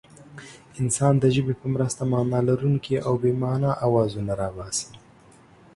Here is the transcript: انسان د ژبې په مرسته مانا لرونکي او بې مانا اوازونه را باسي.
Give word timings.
انسان 0.81 1.13
د 1.19 1.25
ژبې 1.35 1.53
په 1.61 1.65
مرسته 1.73 2.01
مانا 2.11 2.39
لرونکي 2.49 2.95
او 3.07 3.13
بې 3.21 3.31
مانا 3.41 3.71
اوازونه 3.85 4.33
را 4.41 4.49
باسي. 4.55 4.91